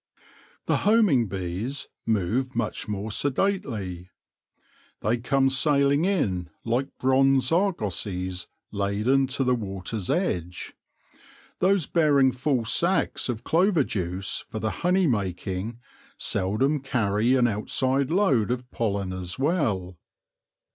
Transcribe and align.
The 0.65 0.77
homing 0.77 1.27
bees 1.27 1.87
move 2.07 2.55
much 2.55 2.87
more 2.87 3.11
sedately. 3.11 4.09
They 5.01 5.17
come 5.17 5.47
sailing 5.47 6.05
in 6.05 6.49
like 6.65 6.87
bronze 6.99 7.51
argosies 7.51 8.47
laden 8.71 9.27
to 9.27 9.43
the 9.43 9.53
water's 9.53 10.09
edge. 10.09 10.73
Those 11.59 11.85
bearing 11.85 12.31
full 12.31 12.65
sacs 12.65 13.29
of 13.29 13.43
clover 13.43 13.83
juice 13.83 14.43
for 14.49 14.57
the 14.57 14.71
honey 14.81 15.05
making 15.05 15.77
seldom 16.17 16.79
carry 16.79 17.35
an 17.35 17.45
outside 17.47 18.09
load 18.09 18.49
of 18.49 18.71
pollen 18.71 19.13
as 19.13 19.37
well. 19.37 19.99